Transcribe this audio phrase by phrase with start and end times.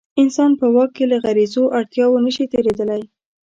[0.21, 3.01] انسان په واک کې له غریزو اړتیاوو نه شي تېرېدلی.